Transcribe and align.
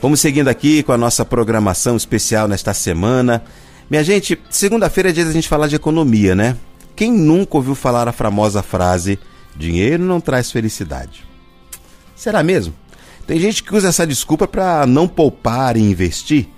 Vamos 0.00 0.20
seguindo 0.20 0.46
aqui 0.46 0.84
com 0.84 0.92
a 0.92 0.96
nossa 0.96 1.24
programação 1.24 1.96
especial 1.96 2.46
nesta 2.46 2.72
semana. 2.72 3.42
Minha 3.90 4.04
gente, 4.04 4.38
segunda-feira 4.48 5.10
é 5.10 5.12
dia 5.12 5.24
da 5.24 5.32
gente 5.32 5.48
falar 5.48 5.66
de 5.66 5.74
economia, 5.74 6.36
né? 6.36 6.56
Quem 6.94 7.12
nunca 7.12 7.56
ouviu 7.56 7.74
falar 7.74 8.06
a 8.06 8.12
famosa 8.12 8.62
frase: 8.62 9.18
dinheiro 9.56 10.04
não 10.04 10.20
traz 10.20 10.52
felicidade? 10.52 11.26
Será 12.14 12.44
mesmo? 12.44 12.72
Tem 13.26 13.40
gente 13.40 13.60
que 13.60 13.74
usa 13.74 13.88
essa 13.88 14.06
desculpa 14.06 14.46
para 14.46 14.86
não 14.86 15.08
poupar 15.08 15.76
e 15.76 15.80
investir, 15.80 16.48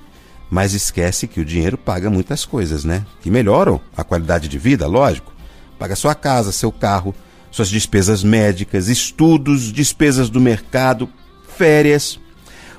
mas 0.50 0.75
esquece 0.75 1.27
que 1.27 1.41
o 1.41 1.45
dinheiro 1.45 1.79
paga 1.79 2.11
muitas 2.11 2.45
coisas, 2.45 2.84
né? 2.84 3.07
Que 3.22 3.30
melhoram 3.30 3.80
a 3.96 4.04
qualidade 4.04 4.48
de 4.48 4.59
vida, 4.59 4.86
lógico. 4.86 5.32
Paga 5.79 5.96
sua 5.96 6.14
casa, 6.14 6.52
seu 6.52 6.70
carro, 6.70 7.14
suas 7.50 7.70
despesas 7.70 8.22
médicas, 8.22 8.88
estudos, 8.88 9.72
despesas 9.72 10.29
do 10.29 10.43
mercado, 10.43 11.09
férias. 11.57 12.20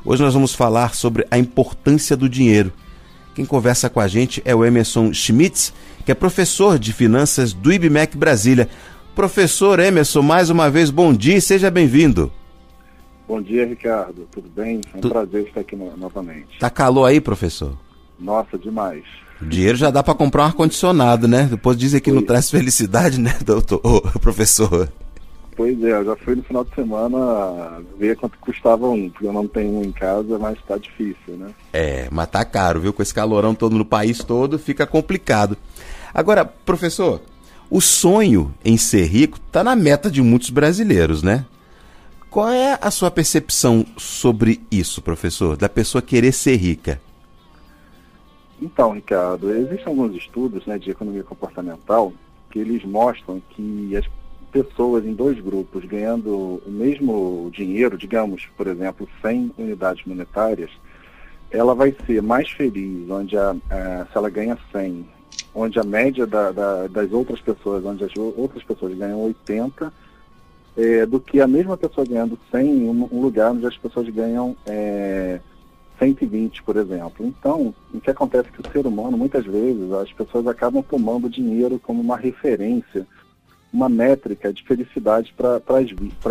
Hoje 0.03 0.23
nós 0.23 0.33
vamos 0.33 0.55
falar 0.55 0.95
sobre 0.95 1.25
a 1.29 1.37
importância 1.37 2.17
do 2.17 2.27
dinheiro. 2.27 2.73
Quem 3.35 3.45
conversa 3.45 3.89
com 3.89 3.99
a 3.99 4.07
gente 4.07 4.41
é 4.43 4.53
o 4.53 4.65
Emerson 4.65 5.13
Schmitz, 5.13 5.73
que 6.03 6.11
é 6.11 6.15
professor 6.15 6.79
de 6.79 6.91
finanças 6.91 7.53
do 7.53 7.71
IBMEC 7.71 8.17
Brasília. 8.17 8.67
Professor 9.15 9.79
Emerson, 9.79 10.21
mais 10.21 10.49
uma 10.49 10.69
vez, 10.69 10.89
bom 10.89 11.13
dia 11.13 11.37
e 11.37 11.41
seja 11.41 11.69
bem-vindo. 11.69 12.31
Bom 13.27 13.41
dia, 13.41 13.65
Ricardo. 13.65 14.27
Tudo 14.31 14.49
bem? 14.49 14.81
É 14.93 14.97
um 14.97 15.01
tu... 15.01 15.09
prazer 15.09 15.47
estar 15.47 15.61
aqui 15.61 15.75
no, 15.75 15.95
novamente. 15.95 16.59
Tá 16.59 16.69
calor 16.69 17.05
aí, 17.05 17.21
professor? 17.21 17.77
Nossa, 18.19 18.57
demais. 18.57 19.03
O 19.39 19.45
dinheiro 19.45 19.77
já 19.77 19.89
dá 19.89 20.03
para 20.03 20.13
comprar 20.15 20.43
um 20.43 20.45
ar-condicionado, 20.47 21.27
né? 21.27 21.47
Depois 21.49 21.77
dizem 21.77 22.01
que 22.01 22.11
não 22.11 22.21
traz 22.21 22.49
felicidade, 22.49 23.19
né, 23.19 23.37
doutor, 23.45 24.11
professor? 24.19 24.89
Pois 25.61 25.83
é, 25.83 25.91
eu 25.91 26.05
já 26.05 26.15
fui 26.15 26.33
no 26.33 26.41
final 26.41 26.63
de 26.63 26.73
semana 26.73 27.83
ver 27.95 28.17
quanto 28.17 28.35
custava 28.39 28.89
um, 28.89 29.11
porque 29.11 29.27
eu 29.27 29.31
não 29.31 29.47
tenho 29.47 29.77
um 29.77 29.83
em 29.83 29.91
casa, 29.91 30.39
mas 30.39 30.59
tá 30.63 30.75
difícil, 30.75 31.35
né? 31.37 31.53
É, 31.71 32.07
mas 32.11 32.27
tá 32.31 32.43
caro, 32.43 32.79
viu? 32.79 32.91
Com 32.91 33.03
esse 33.03 33.13
calorão 33.13 33.53
todo 33.53 33.77
no 33.77 33.85
país 33.85 34.23
todo, 34.23 34.57
fica 34.57 34.87
complicado. 34.87 35.55
Agora, 36.11 36.43
professor, 36.43 37.21
o 37.69 37.79
sonho 37.79 38.51
em 38.65 38.75
ser 38.75 39.05
rico 39.05 39.39
tá 39.51 39.63
na 39.63 39.75
meta 39.75 40.09
de 40.09 40.19
muitos 40.19 40.49
brasileiros, 40.49 41.21
né? 41.21 41.45
Qual 42.27 42.49
é 42.49 42.79
a 42.81 42.89
sua 42.89 43.11
percepção 43.11 43.85
sobre 43.97 44.63
isso, 44.71 44.99
professor? 44.99 45.55
Da 45.55 45.69
pessoa 45.69 46.01
querer 46.01 46.31
ser 46.31 46.55
rica? 46.55 46.99
Então, 48.59 48.93
Ricardo, 48.93 49.51
existem 49.51 49.85
alguns 49.85 50.15
estudos 50.15 50.65
né, 50.65 50.79
de 50.79 50.89
economia 50.89 51.23
comportamental 51.23 52.11
que 52.49 52.57
eles 52.57 52.83
mostram 52.83 53.39
que 53.51 53.95
as 53.95 54.07
pessoas 54.51 55.05
em 55.05 55.13
dois 55.13 55.39
grupos 55.39 55.85
ganhando 55.85 56.61
o 56.65 56.69
mesmo 56.69 57.49
dinheiro, 57.53 57.97
digamos, 57.97 58.45
por 58.57 58.67
exemplo, 58.67 59.07
100 59.21 59.53
unidades 59.57 60.05
monetárias, 60.05 60.69
ela 61.49 61.73
vai 61.73 61.95
ser 62.05 62.21
mais 62.21 62.49
feliz 62.49 63.09
onde 63.09 63.37
a, 63.37 63.55
a 63.69 64.05
se 64.05 64.17
ela 64.17 64.29
ganha 64.29 64.57
100, 64.71 65.05
onde 65.53 65.79
a 65.79 65.83
média 65.83 66.25
da, 66.25 66.51
da, 66.51 66.87
das 66.87 67.11
outras 67.11 67.39
pessoas, 67.41 67.85
onde 67.85 68.03
as 68.03 68.11
outras 68.15 68.63
pessoas 68.63 68.97
ganham 68.97 69.21
80, 69.23 69.91
é, 70.77 71.05
do 71.05 71.19
que 71.19 71.41
a 71.41 71.47
mesma 71.47 71.75
pessoa 71.75 72.05
ganhando 72.07 72.37
100 72.49 72.65
em 72.65 72.89
um, 72.89 73.09
um 73.11 73.21
lugar 73.21 73.51
onde 73.51 73.65
as 73.65 73.77
pessoas 73.77 74.07
ganham 74.09 74.55
é, 74.65 75.39
120, 75.99 76.63
por 76.63 76.77
exemplo. 76.77 77.25
Então, 77.25 77.73
o 77.93 77.99
que 77.99 78.09
acontece 78.09 78.49
é 78.49 78.51
que 78.51 78.67
o 78.67 78.71
ser 78.71 78.87
humano, 78.87 79.17
muitas 79.17 79.45
vezes, 79.45 79.91
as 79.91 80.11
pessoas 80.11 80.47
acabam 80.47 80.81
tomando 80.81 81.29
dinheiro 81.29 81.79
como 81.79 82.01
uma 82.01 82.17
referência, 82.17 83.05
uma 83.73 83.87
métrica 83.87 84.51
de 84.51 84.63
felicidade 84.63 85.33
para 85.35 85.61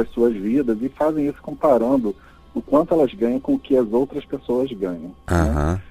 as 0.03 0.11
suas 0.11 0.35
vidas 0.35 0.79
e 0.83 0.89
fazem 0.89 1.27
isso 1.29 1.41
comparando 1.41 2.15
o 2.55 2.61
quanto 2.61 2.93
elas 2.93 3.13
ganham 3.15 3.41
com 3.41 3.55
o 3.55 3.59
que 3.59 3.77
as 3.77 3.91
outras 3.93 4.25
pessoas 4.25 4.71
ganham. 4.73 5.15
Uhum. 5.31 5.55
Né? 5.55 5.83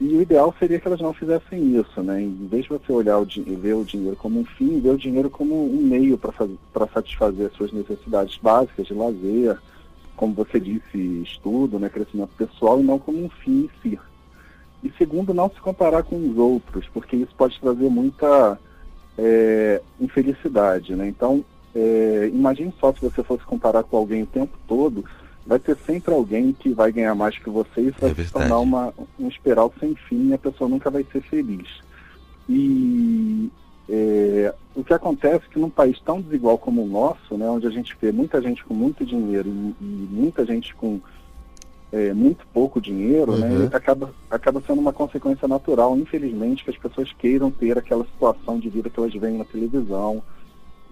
E 0.00 0.14
o 0.14 0.22
ideal 0.22 0.54
seria 0.58 0.78
que 0.78 0.86
elas 0.86 1.00
não 1.00 1.12
fizessem 1.12 1.76
isso, 1.76 2.00
né? 2.02 2.22
Em 2.22 2.46
vez 2.46 2.64
de 2.64 2.70
você 2.70 2.92
olhar 2.92 3.18
o 3.18 3.24
ver 3.24 3.74
o 3.74 3.84
dinheiro 3.84 4.16
como 4.16 4.38
um 4.38 4.44
fim, 4.44 4.78
ver 4.78 4.90
o 4.90 4.98
dinheiro 4.98 5.28
como 5.28 5.68
um 5.68 5.82
meio 5.82 6.16
para 6.16 6.86
satisfazer 6.86 7.46
as 7.46 7.52
suas 7.54 7.72
necessidades 7.72 8.38
básicas 8.40 8.86
de 8.86 8.94
lazer, 8.94 9.58
como 10.14 10.34
você 10.34 10.60
disse, 10.60 10.98
estudo, 11.24 11.80
né, 11.80 11.88
crescimento 11.88 12.30
pessoal, 12.36 12.80
e 12.80 12.84
não 12.84 12.98
como 12.98 13.24
um 13.24 13.28
fim 13.28 13.64
em 13.64 13.70
si. 13.82 13.98
E 14.84 14.90
segundo, 14.96 15.34
não 15.34 15.50
se 15.50 15.60
comparar 15.60 16.04
com 16.04 16.16
os 16.30 16.38
outros, 16.38 16.86
porque 16.94 17.16
isso 17.16 17.34
pode 17.36 17.58
trazer 17.60 17.88
muita 17.88 18.56
é, 19.18 19.82
infelicidade. 20.00 20.94
Né? 20.94 21.08
Então, 21.08 21.44
é, 21.74 22.30
imagine 22.32 22.72
só 22.80 22.92
se 22.92 23.00
você 23.00 23.22
fosse 23.22 23.44
comparar 23.44 23.82
com 23.82 23.96
alguém 23.96 24.22
o 24.22 24.26
tempo 24.26 24.56
todo, 24.66 25.04
vai 25.44 25.58
ter 25.58 25.76
sempre 25.86 26.14
alguém 26.14 26.52
que 26.52 26.70
vai 26.70 26.92
ganhar 26.92 27.14
mais 27.14 27.36
que 27.38 27.50
você 27.50 27.80
e 27.80 27.88
isso 27.88 27.98
vai 28.00 28.10
é 28.10 28.14
se 28.14 28.32
tornar 28.32 28.58
uma, 28.60 28.94
um 29.18 29.28
espiral 29.28 29.72
sem 29.80 29.94
fim 29.94 30.28
e 30.28 30.34
a 30.34 30.38
pessoa 30.38 30.70
nunca 30.70 30.90
vai 30.90 31.04
ser 31.10 31.22
feliz. 31.22 31.66
E 32.48 33.50
é, 33.88 34.54
o 34.74 34.84
que 34.84 34.92
acontece 34.92 35.46
é 35.46 35.52
que 35.52 35.58
num 35.58 35.70
país 35.70 35.98
tão 36.00 36.20
desigual 36.20 36.58
como 36.58 36.82
o 36.82 36.86
nosso, 36.86 37.36
né, 37.36 37.48
onde 37.48 37.66
a 37.66 37.70
gente 37.70 37.96
vê 38.00 38.12
muita 38.12 38.40
gente 38.40 38.64
com 38.64 38.74
muito 38.74 39.04
dinheiro 39.04 39.48
e, 39.48 39.74
e 39.80 40.08
muita 40.10 40.44
gente 40.44 40.74
com 40.74 41.00
é, 41.92 42.12
muito 42.12 42.46
pouco 42.52 42.80
dinheiro, 42.80 43.36
né, 43.36 43.48
uhum. 43.48 43.58
né, 43.60 43.70
acaba, 43.72 44.12
acaba 44.30 44.62
sendo 44.66 44.80
uma 44.80 44.92
consequência 44.92 45.48
natural, 45.48 45.96
infelizmente, 45.96 46.64
que 46.64 46.70
as 46.70 46.76
pessoas 46.76 47.12
queiram 47.18 47.50
ter 47.50 47.78
aquela 47.78 48.04
situação 48.04 48.58
de 48.58 48.68
vida 48.68 48.90
que 48.90 48.98
elas 48.98 49.12
veem 49.14 49.38
na 49.38 49.44
televisão 49.44 50.22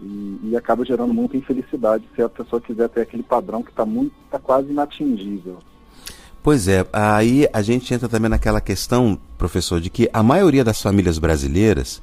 e, 0.00 0.40
e 0.44 0.56
acaba 0.56 0.84
gerando 0.84 1.12
muita 1.12 1.36
infelicidade 1.36 2.04
se 2.14 2.22
a 2.22 2.28
pessoa 2.28 2.60
quiser 2.60 2.88
ter 2.88 3.02
aquele 3.02 3.22
padrão 3.22 3.62
que 3.62 3.70
está 3.70 3.84
muito, 3.84 4.12
tá 4.30 4.38
quase 4.38 4.70
inatingível. 4.70 5.58
Pois 6.42 6.68
é, 6.68 6.86
aí 6.92 7.48
a 7.52 7.60
gente 7.60 7.92
entra 7.92 8.08
também 8.08 8.30
naquela 8.30 8.60
questão, 8.60 9.18
professor, 9.36 9.80
de 9.80 9.90
que 9.90 10.08
a 10.12 10.22
maioria 10.22 10.62
das 10.62 10.80
famílias 10.80 11.18
brasileiras 11.18 12.00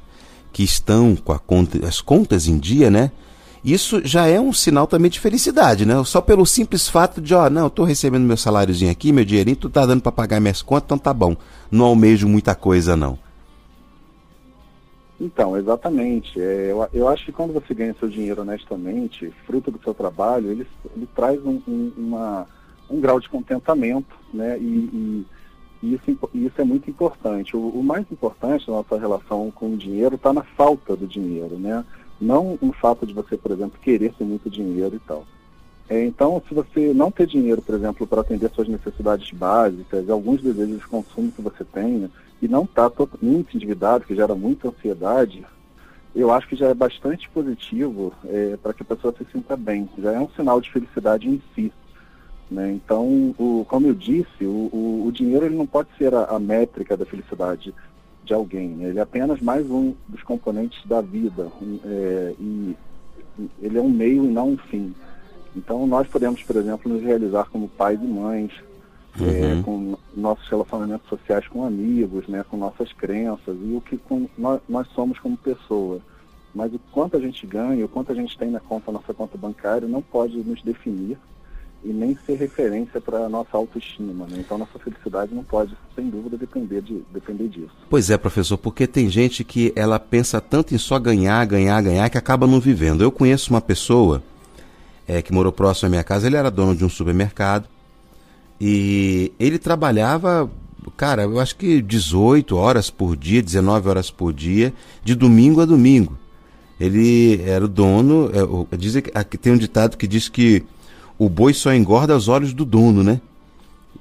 que 0.51 0.63
estão 0.63 1.15
com 1.15 1.37
conta, 1.39 1.87
as 1.87 2.01
contas 2.01 2.47
em 2.47 2.59
dia, 2.59 2.91
né? 2.91 3.11
Isso 3.63 4.01
já 4.05 4.27
é 4.27 4.39
um 4.39 4.51
sinal 4.51 4.85
também 4.85 5.09
de 5.09 5.19
felicidade, 5.19 5.85
né? 5.85 6.03
Só 6.03 6.19
pelo 6.19 6.45
simples 6.45 6.89
fato 6.89 7.21
de, 7.21 7.33
ó, 7.33 7.49
não, 7.49 7.63
eu 7.63 7.69
tô 7.69 7.85
recebendo 7.85 8.23
meu 8.23 8.35
saláriozinho 8.35 8.91
aqui, 8.91 9.13
meu 9.13 9.23
dinheirinho, 9.23 9.55
tu 9.55 9.69
tá 9.69 9.85
dando 9.85 10.01
para 10.01 10.11
pagar 10.11 10.41
minhas 10.41 10.61
contas, 10.61 10.85
então 10.85 10.97
tá 10.97 11.13
bom. 11.13 11.35
Não 11.71 11.85
almejo 11.85 12.27
muita 12.27 12.53
coisa, 12.55 12.97
não. 12.97 13.17
Então, 15.19 15.55
exatamente. 15.55 16.39
É, 16.41 16.71
eu, 16.71 16.85
eu 16.93 17.07
acho 17.07 17.25
que 17.25 17.31
quando 17.31 17.53
você 17.53 17.73
ganha 17.73 17.95
seu 17.97 18.09
dinheiro 18.09 18.41
honestamente, 18.41 19.31
fruto 19.45 19.71
do 19.71 19.81
seu 19.81 19.93
trabalho, 19.93 20.51
ele, 20.51 20.67
ele 20.95 21.07
traz 21.15 21.39
um, 21.45 21.61
um, 21.65 21.91
uma, 21.95 22.45
um 22.89 22.99
grau 22.99 23.17
de 23.19 23.29
contentamento, 23.29 24.13
né? 24.33 24.57
E, 24.59 25.25
e 25.81 25.93
isso, 25.93 26.17
isso 26.33 26.61
é 26.61 26.63
muito 26.63 26.89
importante. 26.89 27.55
O, 27.55 27.59
o, 27.59 27.83
mais 27.83 28.05
importante 28.11 28.67
da 28.67 28.73
nossa 28.73 28.97
relação 28.97 29.51
com 29.51 29.73
o 29.73 29.77
dinheiro 29.77 30.15
está 30.15 30.33
na 30.33 30.43
falta 30.43 30.95
do 30.95 31.07
dinheiro, 31.07 31.57
né? 31.57 31.85
Não 32.23 32.57
no 32.61 32.71
fato 32.71 33.05
de 33.05 33.13
você, 33.13 33.35
por 33.35 33.51
exemplo, 33.51 33.79
querer 33.81 34.13
ter 34.13 34.23
muito 34.23 34.49
dinheiro 34.49 34.95
e 34.95 34.99
tal. 34.99 35.25
É, 35.89 36.05
então, 36.05 36.41
se 36.47 36.53
você 36.53 36.93
não 36.93 37.11
ter 37.11 37.27
dinheiro, 37.27 37.61
por 37.61 37.75
exemplo, 37.75 38.07
para 38.07 38.21
atender 38.21 38.49
suas 38.51 38.69
necessidades 38.69 39.29
básicas, 39.31 40.09
alguns 40.09 40.41
desejos 40.41 40.79
de 40.79 40.87
consumo 40.87 41.31
que 41.31 41.41
você 41.41 41.63
tenha, 41.65 42.09
e 42.41 42.47
não 42.47 42.63
está 42.63 42.89
totalmente 42.89 43.55
endividado, 43.55 44.05
que 44.05 44.15
gera 44.15 44.33
muita 44.35 44.69
ansiedade, 44.69 45.45
eu 46.15 46.31
acho 46.31 46.47
que 46.47 46.55
já 46.55 46.67
é 46.67 46.73
bastante 46.73 47.29
positivo 47.29 48.13
é, 48.25 48.57
para 48.61 48.73
que 48.73 48.83
a 48.83 48.85
pessoa 48.85 49.13
se 49.17 49.25
sinta 49.31 49.57
bem. 49.57 49.89
Já 49.97 50.13
é 50.13 50.19
um 50.19 50.29
sinal 50.29 50.61
de 50.61 50.71
felicidade 50.71 51.27
em 51.27 51.41
si. 51.53 51.71
Né? 52.49 52.71
Então, 52.71 53.35
o, 53.37 53.65
como 53.67 53.87
eu 53.87 53.93
disse, 53.93 54.45
o, 54.45 54.69
o, 54.71 55.05
o, 55.07 55.11
dinheiro 55.11 55.45
ele 55.45 55.55
não 55.55 55.65
pode 55.65 55.89
ser 55.97 56.13
a, 56.13 56.25
a 56.25 56.39
métrica 56.39 56.95
da 56.95 57.05
felicidade 57.05 57.73
de 58.23 58.33
alguém. 58.33 58.69
Né? 58.69 58.89
Ele 58.89 58.99
é 58.99 59.01
apenas 59.01 59.41
mais 59.41 59.69
um 59.69 59.93
dos 60.07 60.23
componentes 60.23 60.85
da 60.85 61.01
vida. 61.01 61.51
É, 61.85 62.33
e 62.39 62.75
ele 63.61 63.77
é 63.77 63.81
um 63.81 63.89
meio 63.89 64.25
e 64.25 64.27
não 64.27 64.51
um 64.51 64.57
fim. 64.57 64.93
Então, 65.55 65.85
nós 65.85 66.07
podemos, 66.07 66.41
por 66.43 66.55
exemplo, 66.55 66.91
nos 66.91 67.03
realizar 67.03 67.45
como 67.49 67.67
pais 67.67 67.99
e 68.01 68.05
mães, 68.05 68.51
é, 69.19 69.23
uhum. 69.23 69.59
é, 69.59 69.63
com 69.63 69.97
nossos 70.15 70.47
relacionamentos 70.47 71.07
sociais 71.07 71.47
com 71.47 71.63
amigos, 71.63 72.27
né, 72.27 72.43
com 72.49 72.57
nossas 72.57 72.91
crenças 72.93 73.55
e 73.61 73.75
o 73.75 73.81
que 73.81 73.97
com, 73.97 74.27
nós, 74.37 74.59
nós 74.67 74.87
somos 74.89 75.19
como 75.19 75.37
pessoa. 75.37 75.99
Mas 76.53 76.73
o 76.73 76.79
quanto 76.91 77.17
a 77.17 77.19
gente 77.19 77.45
ganha, 77.45 77.85
o 77.85 77.89
quanto 77.89 78.11
a 78.11 78.15
gente 78.15 78.37
tem 78.37 78.49
na 78.49 78.59
conta, 78.59 78.91
nossa 78.91 79.13
conta 79.13 79.37
bancária, 79.37 79.87
não 79.87 80.01
pode 80.01 80.37
nos 80.37 80.61
definir 80.61 81.17
e 81.83 81.91
nem 81.91 82.17
ser 82.25 82.35
referência 82.35 83.01
para 83.01 83.25
a 83.25 83.29
nossa 83.29 83.57
autoestima. 83.57 84.25
Né? 84.25 84.37
Então, 84.39 84.57
nossa 84.57 84.79
felicidade 84.79 85.33
não 85.33 85.43
pode, 85.43 85.75
sem 85.95 86.09
dúvida, 86.09 86.37
depender, 86.37 86.81
de, 86.81 87.03
depender 87.11 87.47
disso. 87.47 87.75
Pois 87.89 88.09
é, 88.09 88.17
professor, 88.17 88.57
porque 88.57 88.87
tem 88.87 89.09
gente 89.09 89.43
que 89.43 89.73
ela 89.75 89.99
pensa 89.99 90.39
tanto 90.39 90.73
em 90.73 90.77
só 90.77 90.97
ganhar, 90.97 91.45
ganhar, 91.45 91.81
ganhar, 91.81 92.09
que 92.09 92.17
acaba 92.17 92.47
não 92.47 92.59
vivendo. 92.59 93.03
Eu 93.03 93.11
conheço 93.11 93.49
uma 93.51 93.61
pessoa 93.61 94.23
é, 95.07 95.21
que 95.21 95.33
morou 95.33 95.51
próximo 95.51 95.87
à 95.87 95.89
minha 95.89 96.03
casa, 96.03 96.27
ele 96.27 96.37
era 96.37 96.49
dono 96.49 96.75
de 96.75 96.85
um 96.85 96.89
supermercado 96.89 97.67
e 98.59 99.33
ele 99.37 99.59
trabalhava, 99.59 100.49
cara, 100.95 101.23
eu 101.23 101.39
acho 101.39 101.55
que 101.55 101.81
18 101.81 102.55
horas 102.55 102.89
por 102.89 103.17
dia, 103.17 103.41
19 103.41 103.89
horas 103.89 104.09
por 104.09 104.31
dia, 104.31 104.73
de 105.03 105.15
domingo 105.15 105.59
a 105.59 105.65
domingo. 105.65 106.17
Ele 106.79 107.41
era 107.43 107.65
o 107.65 107.67
dono, 107.67 108.31
é, 108.71 108.77
dizem, 108.77 109.03
tem 109.41 109.53
um 109.53 109.57
ditado 109.57 109.97
que 109.97 110.07
diz 110.07 110.29
que 110.29 110.63
o 111.17 111.29
boi 111.29 111.53
só 111.53 111.73
engorda 111.73 112.13
aos 112.13 112.27
olhos 112.27 112.53
do 112.53 112.65
dono, 112.65 113.03
né? 113.03 113.19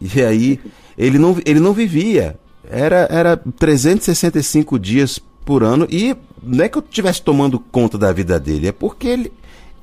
E 0.01 0.23
aí 0.23 0.61
ele 0.97 1.19
não, 1.19 1.37
ele 1.45 1.61
não 1.61 1.73
vivia. 1.73 2.37
Era, 2.69 3.07
era 3.11 3.37
365 3.37 4.79
dias 4.79 5.21
por 5.45 5.63
ano 5.63 5.87
e 5.91 6.17
não 6.43 6.65
é 6.65 6.69
que 6.69 6.79
eu 6.79 6.85
estivesse 6.89 7.23
tomando 7.23 7.59
conta 7.59 7.99
da 7.99 8.13
vida 8.13 8.39
dele, 8.39 8.69
é 8.69 8.73
porque 8.73 9.09
ele, 9.09 9.33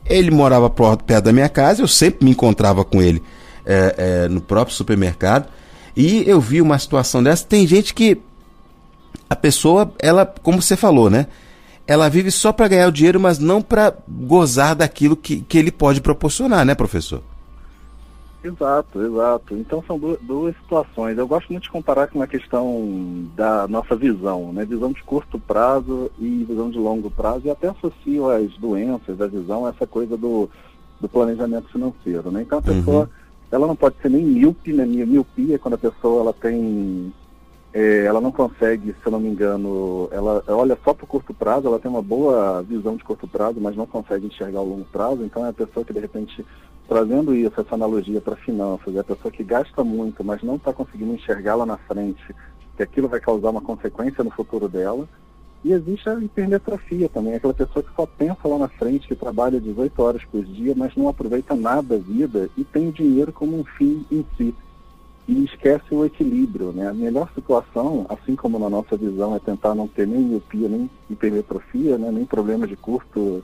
ele 0.06 0.32
morava 0.32 0.70
perto 0.70 1.26
da 1.26 1.32
minha 1.32 1.50
casa, 1.50 1.82
eu 1.82 1.88
sempre 1.88 2.26
me 2.26 2.32
encontrava 2.32 2.84
com 2.84 3.02
ele 3.02 3.22
é, 3.66 3.96
é, 3.98 4.28
no 4.28 4.42
próprio 4.42 4.76
supermercado 4.76 5.48
e 5.96 6.24
eu 6.28 6.40
vi 6.40 6.62
uma 6.62 6.80
situação 6.80 7.22
dessa. 7.22 7.46
Tem 7.46 7.68
gente 7.68 7.94
que 7.94 8.18
a 9.30 9.36
pessoa, 9.36 9.94
ela, 10.00 10.26
como 10.26 10.62
você 10.62 10.76
falou, 10.76 11.10
né? 11.10 11.28
Ela 11.90 12.08
vive 12.08 12.30
só 12.30 12.54
para 12.54 12.68
ganhar 12.68 12.88
o 12.88 12.92
dinheiro, 12.92 13.20
mas 13.20 13.40
não 13.40 13.64
para 13.64 13.92
gozar 14.08 14.76
daquilo 14.76 15.16
que, 15.16 15.42
que 15.42 15.58
ele 15.58 15.72
pode 15.72 16.02
proporcionar, 16.02 16.64
né, 16.64 16.76
professor? 16.76 17.24
Exato, 18.44 19.02
exato. 19.02 19.56
Então 19.56 19.84
são 19.88 19.98
duas, 19.98 20.20
duas, 20.22 20.56
situações. 20.58 21.18
Eu 21.18 21.28
gosto 21.28 21.50
muito 21.50 21.64
de 21.64 21.72
comparar 21.72 22.06
com 22.06 22.22
a 22.22 22.28
questão 22.28 23.28
da 23.36 23.68
nossa 23.68 23.96
visão, 23.96 24.54
né? 24.54 24.66
Visão 24.66 24.92
de 24.92 25.02
curto 25.02 25.40
prazo 25.40 26.12
e 26.20 26.46
visão 26.48 26.70
de 26.70 26.78
longo 26.78 27.10
prazo, 27.10 27.42
e 27.46 27.50
até 27.50 27.70
associo 27.70 28.30
as 28.30 28.52
doenças 28.60 29.18
da 29.18 29.26
visão 29.26 29.66
a 29.66 29.70
essa 29.70 29.88
coisa 29.88 30.16
do, 30.16 30.48
do 31.02 31.10
planejamento 31.10 31.72
financeiro, 31.72 32.30
né? 32.30 32.44
Então 32.44 32.60
a 32.60 32.70
uhum. 32.70 32.78
pessoa, 32.78 33.10
ela 33.52 33.66
não 33.66 33.76
pode 33.76 33.96
ser 34.00 34.10
nem 34.10 34.24
míope, 34.24 34.72
né? 34.74 34.86
Miopia 34.86 35.58
quando 35.58 35.74
a 35.74 35.80
pessoa 35.80 36.22
ela 36.22 36.34
tem 36.34 37.12
é, 37.72 38.06
ela 38.06 38.20
não 38.20 38.32
consegue, 38.32 38.94
se 38.94 39.06
eu 39.06 39.12
não 39.12 39.20
me 39.20 39.30
engano, 39.30 40.10
ela 40.12 40.44
olha 40.48 40.78
só 40.84 40.94
para 40.94 41.04
o 41.04 41.08
curto 41.08 41.34
prazo, 41.34 41.68
ela 41.68 41.80
tem 41.80 41.90
uma 41.90 42.02
boa 42.02 42.64
visão 42.64 42.96
de 42.96 43.04
curto 43.04 43.28
prazo, 43.28 43.60
mas 43.62 43.76
não 43.76 43.86
consegue 43.86 44.26
enxergar 44.26 44.62
o 44.62 44.70
longo 44.70 44.86
prazo, 44.86 45.24
então 45.24 45.46
é 45.46 45.50
a 45.50 45.54
pessoa 45.54 45.86
que 45.86 45.94
de 45.94 46.00
repente, 46.00 46.44
trazendo 46.88 47.36
isso, 47.36 47.62
essa 47.62 47.76
analogia 47.76 48.20
para 48.20 48.36
finanças, 48.36 48.96
é 48.96 49.00
a 49.00 49.04
pessoa 49.04 49.32
que 49.32 49.44
gasta 49.44 49.84
muito, 49.84 50.24
mas 50.24 50.42
não 50.42 50.56
está 50.56 50.74
conseguindo 50.74 51.14
enxergar 51.14 51.56
lá 51.56 51.66
na 51.66 51.78
frente, 51.78 52.36
que 52.76 52.82
aquilo 52.82 53.08
vai 53.08 53.20
causar 53.20 53.52
uma 53.52 53.62
consequência 53.62 54.24
no 54.24 54.32
futuro 54.32 54.68
dela. 54.68 55.08
E 55.62 55.74
existe 55.74 56.10
a 56.10 56.14
hipermetrofia 56.14 57.10
também, 57.10 57.36
aquela 57.36 57.54
pessoa 57.54 57.84
que 57.84 57.94
só 57.94 58.06
pensa 58.06 58.48
lá 58.48 58.58
na 58.58 58.70
frente, 58.70 59.08
que 59.10 59.16
trabalha 59.16 59.60
18 59.60 60.02
horas 60.02 60.24
por 60.24 60.42
dia, 60.44 60.74
mas 60.76 60.96
não 60.96 61.10
aproveita 61.10 61.54
nada 61.54 61.98
da 61.98 61.98
vida 61.98 62.50
e 62.58 62.64
tem 62.64 62.88
o 62.88 62.94
dinheiro 62.94 63.34
como 63.34 63.60
um 63.60 63.66
fim 63.66 64.06
em 64.10 64.26
si 64.38 64.56
e 65.30 65.46
esquece 65.46 65.86
o 65.94 66.04
equilíbrio. 66.04 66.72
Né? 66.72 66.88
A 66.88 66.94
melhor 66.94 67.30
situação, 67.36 68.08
assim 68.10 68.36
como 68.36 68.58
na 68.58 68.68
nossa 68.68 68.98
visão, 68.98 69.36
é 69.36 69.40
tentar 69.40 69.76
não 69.76 69.88
ter 69.88 70.08
nem 70.08 70.20
miopia, 70.20 70.68
nem 70.68 70.90
hipermetrofia, 71.08 72.00
né? 72.00 72.10
nem 72.12 72.26
problemas 72.26 72.68
de 72.68 72.76
curto, 72.76 73.44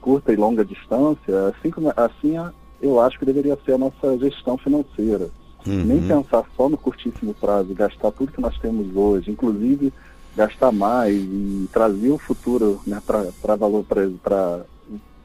curta 0.00 0.32
e 0.32 0.36
longa 0.36 0.64
distância, 0.64 1.48
assim, 1.48 1.70
como, 1.70 1.92
assim 1.96 2.36
eu 2.80 3.00
acho 3.00 3.18
que 3.18 3.24
deveria 3.24 3.58
ser 3.64 3.72
a 3.72 3.78
nossa 3.78 4.16
gestão 4.18 4.56
financeira. 4.56 5.28
Uhum. 5.66 5.84
Nem 5.84 6.06
pensar 6.06 6.44
só 6.56 6.68
no 6.68 6.78
curtíssimo 6.78 7.34
prazo, 7.34 7.74
gastar 7.74 8.12
tudo 8.12 8.30
que 8.30 8.40
nós 8.40 8.56
temos 8.58 8.94
hoje, 8.94 9.32
inclusive 9.32 9.92
gastar 10.36 10.70
mais 10.70 11.16
e 11.16 11.68
trazer 11.72 12.10
o 12.10 12.18
futuro 12.18 12.80
né, 12.86 13.02
para 13.04 13.56
valor 13.56 13.84
para 13.84 14.64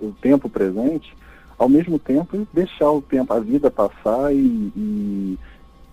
o 0.02 0.12
tempo 0.20 0.50
presente, 0.50 1.16
ao 1.56 1.70
mesmo 1.70 2.00
tempo 2.00 2.48
deixar 2.52 2.90
o 2.90 3.00
tempo, 3.00 3.32
a 3.32 3.40
vida 3.40 3.70
passar 3.70 4.34
e, 4.34 4.72
e 4.76 5.38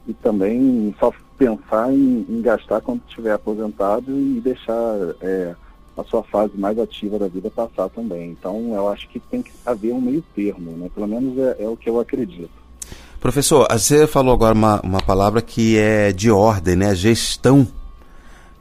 e 0.07 0.15
também 0.15 0.95
só 0.99 1.13
pensar 1.39 1.93
em, 1.93 2.27
em 2.29 2.43
gastar 2.43 2.81
quando 2.81 3.01
estiver 3.09 3.33
aposentado 3.33 4.11
e 4.11 4.41
deixar 4.41 4.97
é, 5.21 5.55
a 5.97 6.05
sua 6.05 6.23
fase 6.23 6.57
mais 6.57 6.79
ativa 6.79 7.19
da 7.19 7.29
vida 7.29 7.51
passar 7.51 7.89
também. 7.91 8.31
Então, 8.31 8.75
eu 8.75 8.89
acho 8.89 9.09
que 9.09 9.21
tem 9.21 9.43
que 9.43 9.51
haver 9.65 9.93
um 9.93 10.01
meio 10.01 10.23
termo, 10.35 10.73
né? 10.73 10.91
pelo 10.95 11.07
menos 11.07 11.39
é, 11.39 11.65
é 11.65 11.69
o 11.69 11.77
que 11.77 11.89
eu 11.89 12.01
acredito. 12.01 12.51
Professor, 13.21 13.69
você 13.71 14.07
falou 14.07 14.33
agora 14.33 14.55
uma, 14.55 14.81
uma 14.81 15.01
palavra 15.01 15.43
que 15.43 15.77
é 15.77 16.11
de 16.11 16.31
ordem, 16.31 16.75
né? 16.75 16.95
Gestão 16.95 17.69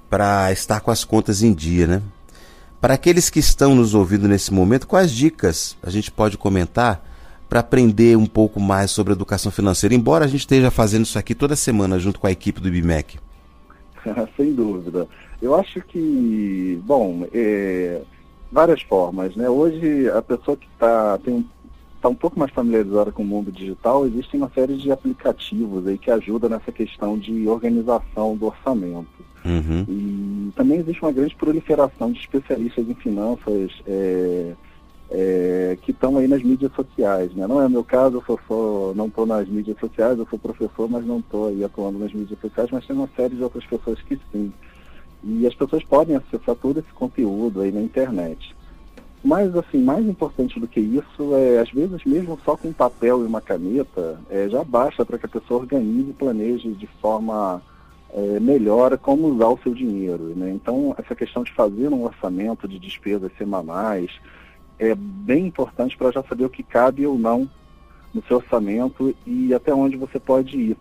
para 0.09 0.51
estar 0.51 0.81
com 0.81 0.91
as 0.91 1.05
contas 1.05 1.41
em 1.41 1.53
dia, 1.53 1.87
né? 1.87 2.01
Para 2.81 2.95
aqueles 2.95 3.29
que 3.29 3.39
estão 3.39 3.73
nos 3.73 3.93
ouvindo 3.93 4.27
nesse 4.27 4.53
momento, 4.53 4.85
quais 4.85 5.11
dicas 5.11 5.77
a 5.81 5.89
gente 5.89 6.11
pode 6.11 6.37
comentar 6.37 7.08
para 7.49 7.61
aprender 7.61 8.15
um 8.15 8.27
pouco 8.27 8.59
mais 8.59 8.91
sobre 8.91 9.11
educação 9.11 9.51
financeira, 9.51 9.95
embora 9.95 10.25
a 10.25 10.27
gente 10.27 10.41
esteja 10.41 10.69
fazendo 10.69 11.05
isso 11.05 11.17
aqui 11.17 11.33
toda 11.33 11.55
semana 11.55 11.97
junto 11.97 12.19
com 12.19 12.27
a 12.27 12.31
equipe 12.31 12.61
do 12.61 12.67
IBMEC? 12.67 13.17
Sem 14.37 14.53
dúvida. 14.53 15.07
Eu 15.41 15.55
acho 15.55 15.81
que, 15.81 16.79
bom, 16.85 17.25
é, 17.33 18.01
várias 18.51 18.81
formas, 18.83 19.35
né? 19.35 19.49
Hoje 19.49 20.09
a 20.09 20.21
pessoa 20.21 20.55
que 20.55 20.67
está 20.67 21.17
tá 22.01 22.07
um 22.07 22.15
pouco 22.15 22.39
mais 22.39 22.51
familiarizada 22.51 23.11
com 23.11 23.23
o 23.23 23.25
mundo 23.25 23.51
digital, 23.51 24.05
existem 24.05 24.39
uma 24.39 24.51
série 24.53 24.77
de 24.77 24.91
aplicativos 24.91 25.85
aí 25.87 25.97
que 25.97 26.11
ajudam 26.11 26.49
nessa 26.49 26.71
questão 26.71 27.17
de 27.17 27.47
organização 27.47 28.35
do 28.35 28.45
orçamento. 28.45 29.07
Uhum. 29.43 29.85
E 29.87 30.51
também 30.55 30.79
existe 30.79 31.01
uma 31.01 31.11
grande 31.11 31.35
proliferação 31.35 32.11
de 32.11 32.19
especialistas 32.19 32.87
em 32.87 32.95
finanças 32.95 33.71
é, 33.87 34.53
é, 35.11 35.77
que 35.81 35.91
estão 35.91 36.17
aí 36.17 36.27
nas 36.27 36.43
mídias 36.43 36.71
sociais. 36.73 37.33
Né? 37.33 37.47
Não 37.47 37.61
é 37.61 37.65
o 37.65 37.69
meu 37.69 37.83
caso, 37.83 38.23
eu 38.27 38.39
sou, 38.47 38.95
não 38.95 39.07
estou 39.07 39.25
nas 39.25 39.47
mídias 39.47 39.77
sociais, 39.79 40.17
eu 40.17 40.27
sou 40.29 40.37
professor, 40.37 40.89
mas 40.89 41.05
não 41.05 41.19
estou 41.19 41.47
aí 41.47 41.63
atuando 41.63 41.99
nas 41.99 42.13
mídias 42.13 42.39
sociais, 42.39 42.69
mas 42.71 42.85
tem 42.85 42.95
uma 42.95 43.09
série 43.15 43.35
de 43.35 43.43
outras 43.43 43.65
pessoas 43.65 44.01
que 44.01 44.19
sim. 44.31 44.51
E 45.23 45.45
as 45.45 45.53
pessoas 45.53 45.83
podem 45.83 46.15
acessar 46.15 46.55
todo 46.55 46.79
esse 46.79 46.91
conteúdo 46.93 47.61
aí 47.61 47.71
na 47.71 47.81
internet. 47.81 48.55
Mas, 49.21 49.53
assim, 49.53 49.81
mais 49.81 50.05
importante 50.05 50.59
do 50.59 50.67
que 50.67 50.79
isso 50.79 51.35
é, 51.35 51.59
às 51.59 51.69
vezes, 51.71 52.05
mesmo 52.05 52.39
só 52.45 52.55
com 52.55 52.71
papel 52.71 53.21
e 53.21 53.25
uma 53.25 53.41
caneta, 53.41 54.17
é, 54.29 54.47
já 54.47 54.63
basta 54.63 55.05
para 55.05 55.17
que 55.17 55.25
a 55.25 55.29
pessoa 55.29 55.61
organize 55.61 56.09
e 56.09 56.13
planeje 56.13 56.69
de 56.71 56.87
forma 57.01 57.61
é, 58.13 58.39
melhor 58.39 58.97
como 58.97 59.27
usar 59.27 59.47
o 59.47 59.59
seu 59.61 59.73
dinheiro. 59.73 60.33
Né? 60.37 60.51
Então, 60.51 60.95
essa 60.97 61.13
questão 61.15 61.43
de 61.43 61.51
fazer 61.51 61.89
um 61.89 62.03
orçamento 62.03 62.65
de 62.65 62.79
despesas 62.79 63.29
semanais, 63.37 64.09
é 64.79 64.95
bem 64.95 65.47
importante 65.47 65.97
para 65.97 66.11
já 66.11 66.23
saber 66.23 66.45
o 66.45 66.49
que 66.49 66.63
cabe 66.63 67.05
ou 67.05 67.17
não 67.17 67.49
no 68.13 68.23
seu 68.23 68.37
orçamento 68.37 69.15
e 69.27 69.53
até 69.53 69.73
onde 69.73 69.97
você 69.97 70.19
pode 70.19 70.57
ir. 70.57 70.77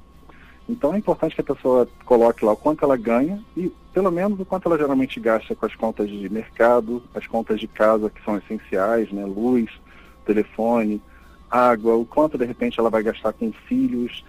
Então 0.68 0.94
é 0.94 0.98
importante 0.98 1.34
que 1.34 1.40
a 1.40 1.54
pessoa 1.54 1.88
coloque 2.04 2.44
lá 2.44 2.52
o 2.52 2.56
quanto 2.56 2.84
ela 2.84 2.96
ganha 2.96 3.42
e 3.56 3.72
pelo 3.92 4.12
menos 4.12 4.38
o 4.38 4.44
quanto 4.44 4.68
ela 4.68 4.78
geralmente 4.78 5.18
gasta 5.18 5.54
com 5.54 5.66
as 5.66 5.74
contas 5.74 6.08
de 6.08 6.28
mercado, 6.28 7.02
as 7.14 7.26
contas 7.26 7.58
de 7.58 7.66
casa 7.66 8.10
que 8.10 8.22
são 8.22 8.36
essenciais, 8.36 9.10
né, 9.10 9.24
luz, 9.24 9.70
telefone, 10.24 11.02
água, 11.50 11.94
o 11.96 12.04
quanto 12.04 12.38
de 12.38 12.44
repente 12.44 12.78
ela 12.78 12.90
vai 12.90 13.02
gastar 13.02 13.32
com 13.32 13.50
filhos, 13.66 14.24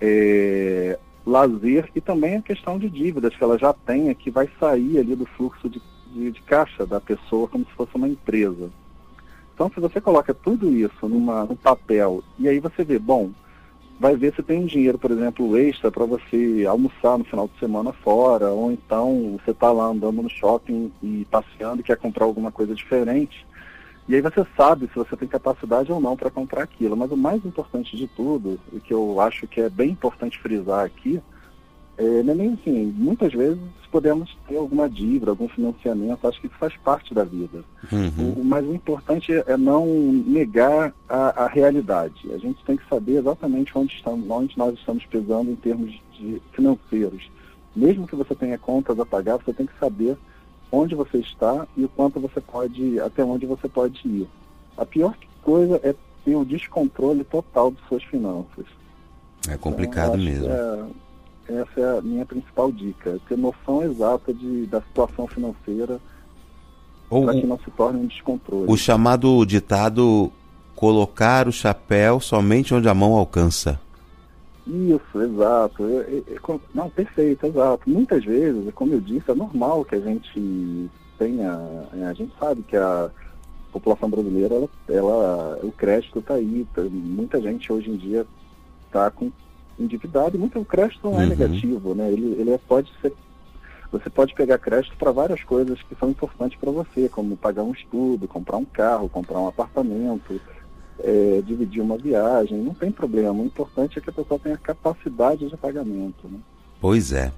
é, 0.00 0.98
lazer 1.24 1.88
e 1.94 2.00
também 2.00 2.36
a 2.36 2.42
questão 2.42 2.78
de 2.78 2.90
dívidas 2.90 3.34
que 3.34 3.42
ela 3.42 3.58
já 3.58 3.72
tenha 3.72 4.14
que 4.14 4.30
vai 4.30 4.48
sair 4.58 4.98
ali 4.98 5.14
do 5.14 5.24
fluxo 5.24 5.68
de, 5.68 5.80
de, 6.12 6.32
de 6.32 6.42
caixa 6.42 6.84
da 6.84 7.00
pessoa 7.00 7.48
como 7.48 7.64
se 7.64 7.72
fosse 7.72 7.94
uma 7.94 8.08
empresa. 8.08 8.70
Então, 9.54 9.70
se 9.72 9.80
você 9.80 10.00
coloca 10.00 10.34
tudo 10.34 10.72
isso 10.72 11.08
numa, 11.08 11.44
num 11.44 11.54
papel 11.54 12.22
e 12.38 12.48
aí 12.48 12.58
você 12.58 12.84
vê, 12.84 12.98
bom, 12.98 13.30
vai 14.00 14.16
ver 14.16 14.34
se 14.34 14.42
tem 14.42 14.60
um 14.60 14.66
dinheiro, 14.66 14.98
por 14.98 15.12
exemplo, 15.12 15.56
extra 15.56 15.90
para 15.90 16.04
você 16.04 16.64
almoçar 16.68 17.16
no 17.16 17.24
final 17.24 17.46
de 17.46 17.58
semana 17.60 17.92
fora, 17.92 18.50
ou 18.50 18.72
então 18.72 19.38
você 19.38 19.52
está 19.52 19.70
lá 19.70 19.84
andando 19.84 20.22
no 20.22 20.28
shopping 20.28 20.92
e 21.02 21.26
passeando 21.30 21.80
e 21.80 21.84
quer 21.84 21.96
comprar 21.96 22.24
alguma 22.24 22.50
coisa 22.50 22.74
diferente. 22.74 23.46
E 24.08 24.14
aí 24.14 24.20
você 24.20 24.44
sabe 24.56 24.86
se 24.88 24.96
você 24.96 25.16
tem 25.16 25.28
capacidade 25.28 25.90
ou 25.90 26.00
não 26.00 26.16
para 26.16 26.30
comprar 26.30 26.62
aquilo. 26.64 26.96
Mas 26.96 27.10
o 27.10 27.16
mais 27.16 27.44
importante 27.44 27.96
de 27.96 28.06
tudo, 28.06 28.60
e 28.72 28.80
que 28.80 28.92
eu 28.92 29.20
acho 29.20 29.46
que 29.46 29.60
é 29.60 29.70
bem 29.70 29.90
importante 29.90 30.38
frisar 30.38 30.84
aqui, 30.84 31.22
é, 31.96 32.04
é 32.04 32.22
nem 32.22 32.54
assim, 32.54 32.92
muitas 32.96 33.32
vezes 33.32 33.58
podemos 33.90 34.36
ter 34.48 34.56
alguma 34.56 34.90
dívida, 34.90 35.30
algum 35.30 35.48
financiamento, 35.48 36.26
acho 36.26 36.40
que 36.40 36.48
isso 36.48 36.56
faz 36.56 36.76
parte 36.78 37.14
da 37.14 37.22
vida. 37.22 37.62
Uhum. 37.92 38.32
O, 38.38 38.44
mas 38.44 38.66
o 38.66 38.74
importante 38.74 39.32
é 39.32 39.56
não 39.56 39.86
negar 39.86 40.92
a, 41.08 41.44
a, 41.44 41.46
realidade. 41.46 42.32
A 42.32 42.38
gente 42.38 42.64
tem 42.64 42.76
que 42.76 42.88
saber 42.88 43.18
exatamente 43.18 43.76
onde, 43.78 43.94
estamos, 43.94 44.28
onde 44.28 44.58
nós 44.58 44.74
estamos 44.74 45.06
pesando 45.06 45.50
em 45.50 45.54
termos 45.54 45.92
de 46.18 46.42
financeiros. 46.52 47.30
Mesmo 47.74 48.06
que 48.06 48.16
você 48.16 48.34
tenha 48.34 48.58
contas 48.58 48.98
a 48.98 49.06
pagar, 49.06 49.36
você 49.36 49.52
tem 49.52 49.66
que 49.66 49.78
saber 49.78 50.16
onde 50.72 50.96
você 50.96 51.18
está 51.18 51.66
e 51.76 51.84
o 51.84 51.88
quanto 51.88 52.18
você 52.18 52.40
pode, 52.40 52.98
até 52.98 53.24
onde 53.24 53.46
você 53.46 53.68
pode 53.68 54.00
ir. 54.08 54.26
A 54.76 54.84
pior 54.84 55.16
coisa 55.42 55.80
é 55.84 55.94
ter 56.24 56.34
o 56.34 56.44
descontrole 56.44 57.22
total 57.22 57.70
de 57.70 57.78
suas 57.88 58.02
finanças. 58.02 58.66
É 59.48 59.56
complicado 59.56 60.20
então, 60.20 60.24
mesmo. 60.24 60.48
É, 60.48 60.84
essa 61.48 61.80
é 61.80 61.98
a 61.98 62.02
minha 62.02 62.24
principal 62.24 62.72
dica, 62.72 63.18
ter 63.28 63.36
noção 63.36 63.82
exata 63.82 64.32
de, 64.32 64.66
da 64.66 64.80
situação 64.82 65.26
financeira 65.26 66.00
para 67.08 67.34
que 67.34 67.46
não 67.46 67.58
se 67.58 67.70
torne 67.70 68.00
um 68.00 68.06
descontrole. 68.06 68.70
O 68.70 68.76
chamado 68.76 69.44
ditado 69.44 70.32
colocar 70.74 71.46
o 71.46 71.52
chapéu 71.52 72.20
somente 72.20 72.74
onde 72.74 72.88
a 72.88 72.94
mão 72.94 73.14
alcança. 73.14 73.80
Isso, 74.66 75.20
exato. 75.20 75.82
Eu, 75.82 76.24
eu, 76.26 76.60
não, 76.74 76.88
perfeito, 76.88 77.46
exato. 77.46 77.88
Muitas 77.88 78.24
vezes, 78.24 78.72
como 78.74 78.94
eu 78.94 79.00
disse, 79.00 79.30
é 79.30 79.34
normal 79.34 79.84
que 79.84 79.94
a 79.94 80.00
gente 80.00 80.90
tenha. 81.18 81.52
A 82.08 82.12
gente 82.14 82.32
sabe 82.40 82.62
que 82.62 82.76
a 82.76 83.10
população 83.70 84.08
brasileira, 84.08 84.54
ela, 84.54 84.68
ela 84.88 85.58
o 85.62 85.70
crédito 85.70 86.18
está 86.18 86.34
aí. 86.34 86.66
Tá, 86.74 86.82
muita 86.82 87.40
gente 87.42 87.70
hoje 87.70 87.90
em 87.90 87.96
dia 87.96 88.26
está 88.86 89.10
com 89.10 89.30
endividado 89.78 90.36
e 90.36 90.38
muito 90.38 90.58
o 90.58 90.64
crédito 90.64 91.00
não 91.04 91.20
é 91.20 91.24
uhum. 91.24 91.30
negativo, 91.30 91.94
né? 91.94 92.10
Ele, 92.10 92.36
ele 92.38 92.50
é, 92.50 92.58
pode 92.58 92.90
ser 93.00 93.12
você 93.94 94.10
pode 94.10 94.34
pegar 94.34 94.58
crédito 94.58 94.96
para 94.96 95.12
várias 95.12 95.44
coisas 95.44 95.80
que 95.82 95.94
são 95.94 96.10
importantes 96.10 96.58
para 96.58 96.72
você, 96.72 97.08
como 97.08 97.36
pagar 97.36 97.62
um 97.62 97.72
estudo, 97.72 98.26
comprar 98.26 98.56
um 98.56 98.64
carro, 98.64 99.08
comprar 99.08 99.38
um 99.38 99.46
apartamento, 99.46 100.40
é, 100.98 101.40
dividir 101.46 101.80
uma 101.80 101.96
viagem, 101.96 102.58
não 102.58 102.74
tem 102.74 102.90
problema. 102.90 103.40
O 103.40 103.46
importante 103.46 103.96
é 103.96 104.02
que 104.02 104.10
a 104.10 104.12
pessoa 104.12 104.40
tenha 104.40 104.56
capacidade 104.56 105.48
de 105.48 105.56
pagamento. 105.56 106.26
Né? 106.28 106.38
Pois 106.80 107.12
é. 107.12 107.30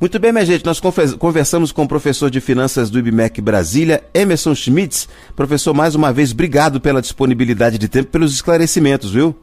Muito 0.00 0.18
bem, 0.18 0.32
minha 0.32 0.44
gente, 0.44 0.64
nós 0.64 0.80
conversamos 1.18 1.70
com 1.70 1.84
o 1.84 1.88
professor 1.88 2.28
de 2.28 2.40
finanças 2.40 2.90
do 2.90 2.98
IBMEC 2.98 3.40
Brasília, 3.40 4.02
Emerson 4.12 4.56
Schmitz. 4.56 5.08
Professor, 5.36 5.72
mais 5.72 5.94
uma 5.94 6.12
vez, 6.12 6.32
obrigado 6.32 6.80
pela 6.80 7.00
disponibilidade 7.00 7.78
de 7.78 7.88
tempo, 7.88 8.10
pelos 8.10 8.34
esclarecimentos, 8.34 9.12
viu? 9.12 9.36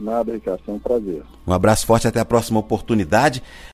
Nada, 0.00 0.32
Ricardo, 0.32 0.62
um 0.68 0.78
prazer. 0.78 1.22
Um 1.46 1.52
abraço 1.52 1.86
forte, 1.86 2.08
até 2.08 2.18
a 2.20 2.24
próxima 2.24 2.58
oportunidade. 2.58 3.42